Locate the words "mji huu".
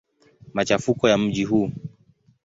1.17-1.71